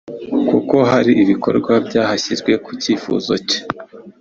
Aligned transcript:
kuko 0.49 0.75
hari 0.91 1.11
ibikorwa 1.23 1.73
byahashyizwe 1.87 2.51
ku 2.63 2.71
cyifuzo 2.81 3.33
cye 3.47 3.59